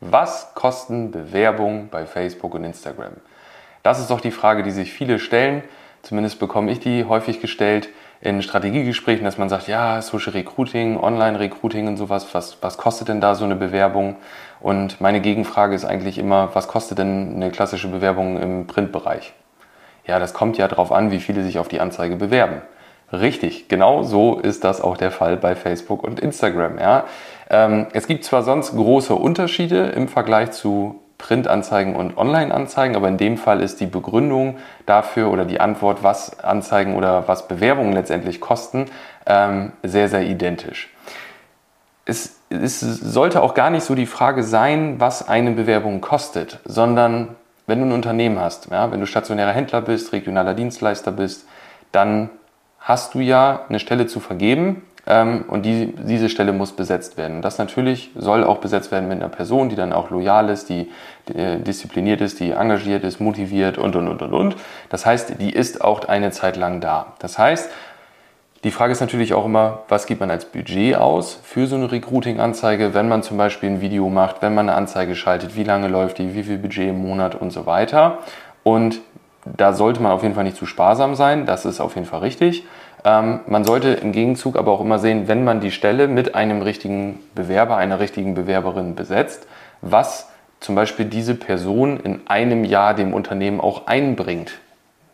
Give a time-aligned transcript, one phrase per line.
[0.00, 3.12] Was kosten Bewerbungen bei Facebook und Instagram?
[3.82, 5.62] Das ist doch die Frage, die sich viele stellen.
[6.00, 7.90] Zumindest bekomme ich die häufig gestellt
[8.22, 13.20] in Strategiegesprächen, dass man sagt, ja, Social Recruiting, Online-Recruiting und sowas, was, was kostet denn
[13.20, 14.16] da so eine Bewerbung?
[14.60, 19.34] Und meine Gegenfrage ist eigentlich immer, was kostet denn eine klassische Bewerbung im Printbereich?
[20.06, 22.62] Ja, das kommt ja darauf an, wie viele sich auf die Anzeige bewerben.
[23.12, 26.78] Richtig, genau so ist das auch der Fall bei Facebook und Instagram.
[26.78, 27.04] Ja.
[27.48, 33.18] Ähm, es gibt zwar sonst große Unterschiede im Vergleich zu Printanzeigen und Online-Anzeigen, aber in
[33.18, 38.40] dem Fall ist die Begründung dafür oder die Antwort, was Anzeigen oder was Bewerbungen letztendlich
[38.40, 38.86] kosten,
[39.26, 40.88] ähm, sehr, sehr identisch.
[42.06, 47.36] Es, es sollte auch gar nicht so die Frage sein, was eine Bewerbung kostet, sondern
[47.66, 51.46] wenn du ein Unternehmen hast, ja, wenn du stationärer Händler bist, regionaler Dienstleister bist,
[51.92, 52.30] dann
[52.80, 57.42] hast du ja eine Stelle zu vergeben ähm, und die, diese Stelle muss besetzt werden.
[57.42, 60.90] das natürlich soll auch besetzt werden mit einer Person, die dann auch loyal ist, die,
[61.28, 64.56] die äh, diszipliniert ist, die engagiert ist, motiviert und, und, und, und, und.
[64.88, 67.14] Das heißt, die ist auch eine Zeit lang da.
[67.18, 67.70] Das heißt,
[68.62, 71.90] die Frage ist natürlich auch immer, was gibt man als Budget aus für so eine
[71.90, 75.88] Recruiting-Anzeige, wenn man zum Beispiel ein Video macht, wenn man eine Anzeige schaltet, wie lange
[75.88, 78.18] läuft die, wie viel Budget im Monat und so weiter.
[78.62, 79.00] Und
[79.44, 82.20] da sollte man auf jeden Fall nicht zu sparsam sein, das ist auf jeden Fall
[82.20, 82.64] richtig.
[83.04, 86.62] Ähm, man sollte im Gegenzug aber auch immer sehen, wenn man die Stelle mit einem
[86.62, 89.46] richtigen Bewerber, einer richtigen Bewerberin besetzt,
[89.80, 90.28] was
[90.60, 94.52] zum Beispiel diese Person in einem Jahr dem Unternehmen auch einbringt.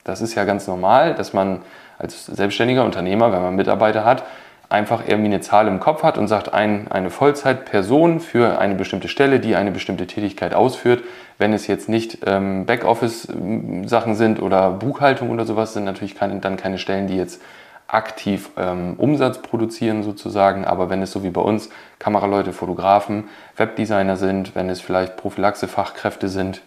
[0.02, 1.62] Das ist ja ganz normal, dass man
[1.98, 4.24] als selbstständiger Unternehmer, wenn man Mitarbeiter hat,
[4.69, 9.09] einfach irgendwie eine Zahl im Kopf hat und sagt, ein, eine Vollzeitperson für eine bestimmte
[9.09, 11.03] Stelle, die eine bestimmte Tätigkeit ausführt,
[11.39, 16.56] wenn es jetzt nicht ähm, Backoffice-Sachen sind oder Buchhaltung oder sowas, sind natürlich keine, dann
[16.56, 17.41] keine Stellen, die jetzt
[17.89, 23.25] aktiv ähm, Umsatz produzieren sozusagen, aber wenn es so wie bei uns Kameraleute, Fotografen,
[23.56, 26.62] Webdesigner sind, wenn es vielleicht Prophylaxe-Fachkräfte sind,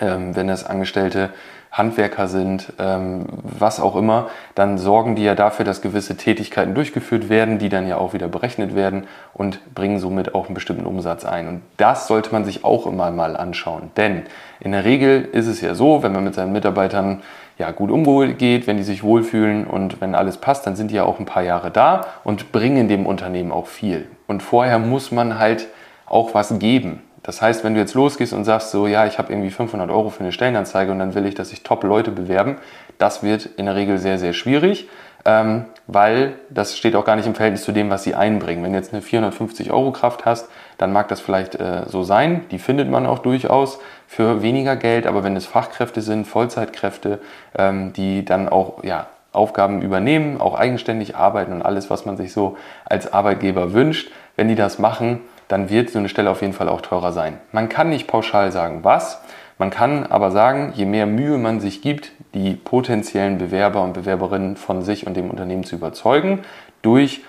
[0.00, 1.30] ähm, wenn es Angestellte
[1.74, 7.28] Handwerker sind, ähm, was auch immer, dann sorgen die ja dafür, dass gewisse Tätigkeiten durchgeführt
[7.28, 11.24] werden, die dann ja auch wieder berechnet werden und bringen somit auch einen bestimmten Umsatz
[11.24, 11.48] ein.
[11.48, 13.90] Und das sollte man sich auch immer mal anschauen.
[13.96, 14.22] Denn
[14.60, 17.22] in der Regel ist es ja so, wenn man mit seinen Mitarbeitern
[17.58, 21.04] ja, gut umgeht, wenn die sich wohlfühlen und wenn alles passt, dann sind die ja
[21.04, 24.06] auch ein paar Jahre da und bringen dem Unternehmen auch viel.
[24.28, 25.66] Und vorher muss man halt
[26.06, 27.02] auch was geben.
[27.24, 30.10] Das heißt, wenn du jetzt losgehst und sagst so, ja, ich habe irgendwie 500 Euro
[30.10, 32.58] für eine Stellenanzeige und dann will ich, dass sich top Leute bewerben,
[32.98, 34.88] das wird in der Regel sehr, sehr schwierig,
[35.24, 38.62] ähm, weil das steht auch gar nicht im Verhältnis zu dem, was sie einbringen.
[38.62, 42.42] Wenn du jetzt eine 450 Euro Kraft hast, dann mag das vielleicht äh, so sein.
[42.50, 47.20] Die findet man auch durchaus für weniger Geld, aber wenn es Fachkräfte sind, Vollzeitkräfte,
[47.56, 52.34] ähm, die dann auch ja, Aufgaben übernehmen, auch eigenständig arbeiten und alles, was man sich
[52.34, 56.52] so als Arbeitgeber wünscht, wenn die das machen, dann wird so eine Stelle auf jeden
[56.52, 57.38] Fall auch teurer sein.
[57.52, 59.20] Man kann nicht pauschal sagen, was.
[59.58, 64.56] Man kann aber sagen, je mehr Mühe man sich gibt, die potenziellen Bewerber und Bewerberinnen
[64.56, 66.40] von sich und dem Unternehmen zu überzeugen,
[66.82, 67.22] durch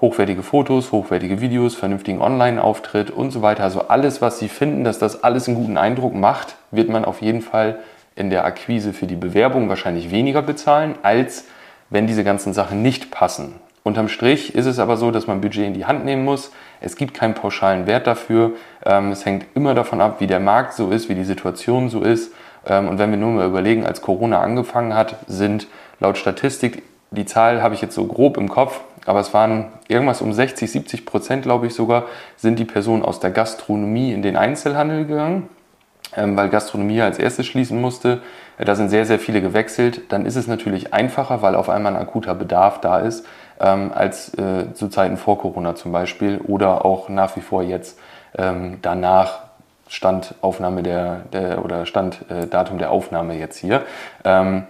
[0.00, 3.62] hochwertige Fotos, hochwertige Videos, vernünftigen Online-Auftritt und so weiter.
[3.62, 7.22] Also alles, was Sie finden, dass das alles einen guten Eindruck macht, wird man auf
[7.22, 7.78] jeden Fall
[8.16, 11.46] in der Akquise für die Bewerbung wahrscheinlich weniger bezahlen, als
[11.88, 13.54] wenn diese ganzen Sachen nicht passen.
[13.84, 16.52] Unterm Strich ist es aber so, dass man Budget in die Hand nehmen muss.
[16.80, 18.52] Es gibt keinen pauschalen Wert dafür.
[18.84, 22.00] Ähm, es hängt immer davon ab, wie der Markt so ist, wie die Situation so
[22.02, 22.32] ist.
[22.64, 25.66] Ähm, und wenn wir nur mal überlegen, als Corona angefangen hat, sind
[25.98, 30.22] laut Statistik, die Zahl habe ich jetzt so grob im Kopf, aber es waren irgendwas
[30.22, 32.04] um 60, 70 Prozent, glaube ich sogar,
[32.36, 35.48] sind die Personen aus der Gastronomie in den Einzelhandel gegangen
[36.16, 38.20] ähm, weil Gastronomie als erstes schließen musste.
[38.58, 40.02] Da sind sehr, sehr viele gewechselt.
[40.10, 43.26] Dann ist es natürlich einfacher, weil auf einmal ein akuter Bedarf da ist
[43.62, 47.98] ähm, als äh, zu Zeiten vor Corona zum Beispiel oder auch nach wie vor jetzt
[48.36, 49.40] ähm, danach
[49.88, 53.82] Standaufnahme der, der oder Standdatum äh, der Aufnahme jetzt hier.
[54.24, 54.64] Ähm,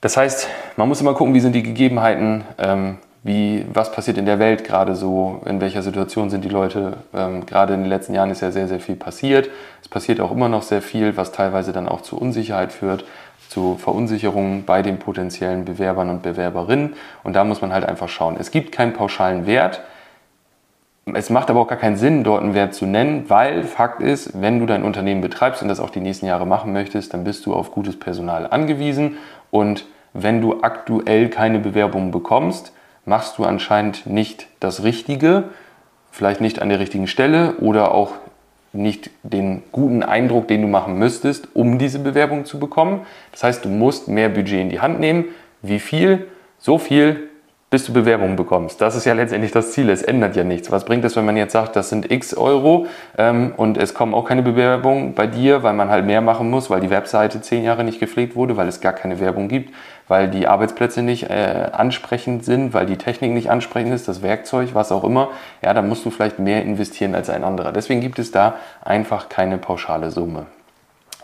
[0.00, 4.24] das heißt, man muss immer gucken, wie sind die Gegebenheiten, ähm, wie, was passiert in
[4.24, 6.94] der Welt gerade so, in welcher Situation sind die Leute.
[7.14, 9.50] Ähm, gerade in den letzten Jahren ist ja sehr, sehr viel passiert.
[9.82, 13.04] Es passiert auch immer noch sehr viel, was teilweise dann auch zu Unsicherheit führt
[13.50, 16.94] zu Verunsicherungen bei den potenziellen Bewerbern und Bewerberinnen.
[17.24, 18.36] Und da muss man halt einfach schauen.
[18.38, 19.82] Es gibt keinen pauschalen Wert.
[21.12, 24.40] Es macht aber auch gar keinen Sinn, dort einen Wert zu nennen, weil Fakt ist,
[24.40, 27.44] wenn du dein Unternehmen betreibst und das auch die nächsten Jahre machen möchtest, dann bist
[27.44, 29.16] du auf gutes Personal angewiesen.
[29.50, 32.72] Und wenn du aktuell keine Bewerbungen bekommst,
[33.04, 35.44] machst du anscheinend nicht das Richtige,
[36.12, 38.12] vielleicht nicht an der richtigen Stelle oder auch
[38.72, 43.00] nicht den guten Eindruck, den du machen müsstest, um diese Bewerbung zu bekommen.
[43.32, 45.26] Das heißt, du musst mehr Budget in die Hand nehmen.
[45.62, 46.26] Wie viel?
[46.58, 47.29] So viel,
[47.70, 48.80] bis du Bewerbungen bekommst.
[48.80, 49.90] Das ist ja letztendlich das Ziel.
[49.90, 50.72] Es ändert ja nichts.
[50.72, 52.86] Was bringt es, wenn man jetzt sagt, das sind x Euro
[53.16, 56.68] ähm, und es kommen auch keine Bewerbungen bei dir, weil man halt mehr machen muss,
[56.68, 59.72] weil die Webseite zehn Jahre nicht gepflegt wurde, weil es gar keine Werbung gibt,
[60.08, 64.70] weil die Arbeitsplätze nicht äh, ansprechend sind, weil die Technik nicht ansprechend ist, das Werkzeug,
[64.74, 65.28] was auch immer.
[65.62, 67.70] Ja, dann musst du vielleicht mehr investieren als ein anderer.
[67.70, 70.46] Deswegen gibt es da einfach keine pauschale Summe.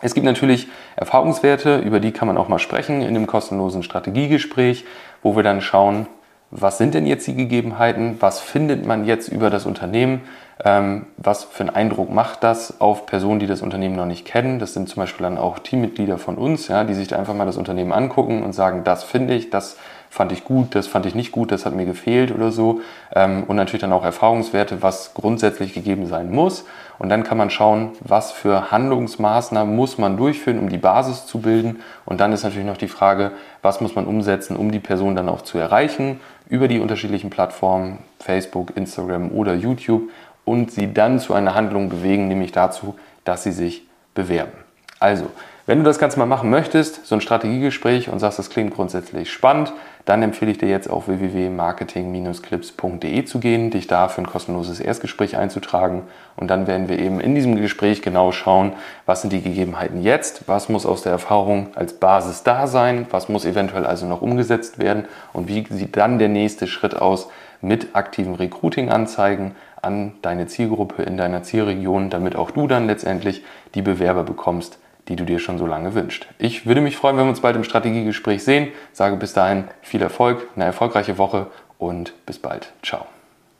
[0.01, 4.85] Es gibt natürlich Erfahrungswerte, über die kann man auch mal sprechen in dem kostenlosen Strategiegespräch,
[5.23, 6.05] wo wir dann schauen,
[6.51, 10.21] was sind denn jetzt die Gegebenheiten, was findet man jetzt über das Unternehmen,
[10.63, 14.59] ähm, was für einen Eindruck macht das auf Personen, die das Unternehmen noch nicht kennen.
[14.59, 17.45] Das sind zum Beispiel dann auch Teammitglieder von uns, ja, die sich da einfach mal
[17.45, 19.77] das Unternehmen angucken und sagen, das finde ich, das
[20.17, 22.81] fand ich gut, das fand ich nicht gut, das hat mir gefehlt oder so.
[23.15, 26.65] Ähm, und natürlich dann auch Erfahrungswerte, was grundsätzlich gegeben sein muss.
[26.97, 31.39] Und dann kann man schauen, was für Handlungsmaßnahmen muss man durchführen, um die Basis zu
[31.39, 31.81] bilden.
[32.05, 33.31] Und dann ist natürlich noch die Frage,
[33.61, 36.19] was muss man umsetzen, um die Person dann auch zu erreichen
[36.49, 40.09] über die unterschiedlichen Plattformen, Facebook, Instagram oder YouTube
[40.45, 43.85] und sie dann zu einer Handlung bewegen, nämlich dazu, dass sie sich
[44.15, 44.53] bewerben.
[44.99, 45.27] Also,
[45.67, 49.29] wenn du das Ganze mal machen möchtest, so ein Strategiegespräch und sagst, das klingt grundsätzlich
[49.29, 49.73] spannend,
[50.07, 55.35] dann empfehle ich dir jetzt auf www.marketing-clips.de zu gehen, dich da für ein kostenloses Erstgespräch
[55.35, 56.03] einzutragen.
[56.37, 58.71] Und dann werden wir eben in diesem Gespräch genau schauen,
[59.05, 63.27] was sind die Gegebenheiten jetzt, was muss aus der Erfahrung als Basis da sein, was
[63.27, 67.27] muss eventuell also noch umgesetzt werden und wie sieht dann der nächste Schritt aus
[67.59, 73.43] mit aktiven Recruiting-Anzeigen an deine Zielgruppe in deiner Zielregion, damit auch du dann letztendlich
[73.75, 76.27] die Bewerber bekommst, die du dir schon so lange wünscht.
[76.37, 78.69] Ich würde mich freuen, wenn wir uns bald im Strategiegespräch sehen.
[78.93, 82.71] Sage bis dahin viel Erfolg, eine erfolgreiche Woche und bis bald.
[82.83, 83.05] Ciao.